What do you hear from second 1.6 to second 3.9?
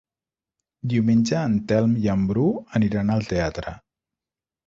Telm i en Bru aniran al teatre.